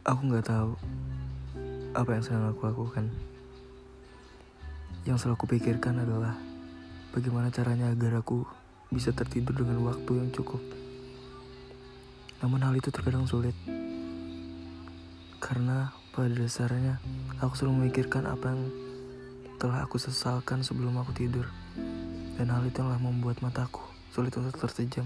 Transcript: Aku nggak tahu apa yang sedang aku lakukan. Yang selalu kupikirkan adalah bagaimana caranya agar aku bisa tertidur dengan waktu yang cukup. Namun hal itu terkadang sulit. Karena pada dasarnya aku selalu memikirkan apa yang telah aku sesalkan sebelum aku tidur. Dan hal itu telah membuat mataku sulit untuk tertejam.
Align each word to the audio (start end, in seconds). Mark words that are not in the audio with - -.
Aku 0.00 0.32
nggak 0.32 0.48
tahu 0.48 0.80
apa 1.92 2.08
yang 2.16 2.24
sedang 2.24 2.48
aku 2.48 2.72
lakukan. 2.72 3.12
Yang 5.04 5.20
selalu 5.20 5.44
kupikirkan 5.44 6.00
adalah 6.00 6.40
bagaimana 7.12 7.52
caranya 7.52 7.92
agar 7.92 8.24
aku 8.24 8.48
bisa 8.88 9.12
tertidur 9.12 9.60
dengan 9.60 9.84
waktu 9.84 10.24
yang 10.24 10.32
cukup. 10.32 10.64
Namun 12.40 12.64
hal 12.64 12.72
itu 12.80 12.88
terkadang 12.88 13.28
sulit. 13.28 13.52
Karena 15.36 15.92
pada 16.16 16.32
dasarnya 16.32 16.96
aku 17.36 17.60
selalu 17.60 17.84
memikirkan 17.84 18.24
apa 18.24 18.56
yang 18.56 18.72
telah 19.60 19.84
aku 19.84 20.00
sesalkan 20.00 20.64
sebelum 20.64 20.96
aku 20.96 21.12
tidur. 21.12 21.44
Dan 22.40 22.48
hal 22.48 22.64
itu 22.64 22.80
telah 22.80 22.96
membuat 22.96 23.44
mataku 23.44 23.84
sulit 24.16 24.32
untuk 24.32 24.56
tertejam. 24.64 25.04